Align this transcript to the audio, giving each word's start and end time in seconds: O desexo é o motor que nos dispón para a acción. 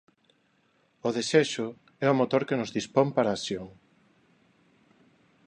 O 1.07 1.09
desexo 1.17 1.67
é 2.05 2.07
o 2.09 2.17
motor 2.21 2.41
que 2.47 2.59
nos 2.59 2.73
dispón 2.77 3.07
para 3.15 3.27
a 3.31 3.37
acción. 3.37 3.67